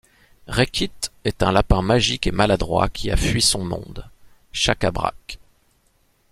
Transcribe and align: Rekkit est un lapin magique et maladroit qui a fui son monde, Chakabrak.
Rekkit 0.47 1.11
est 1.25 1.43
un 1.43 1.51
lapin 1.51 1.83
magique 1.83 2.25
et 2.25 2.31
maladroit 2.31 2.89
qui 2.89 3.11
a 3.11 3.17
fui 3.17 3.39
son 3.39 3.63
monde, 3.63 4.09
Chakabrak. 4.51 5.37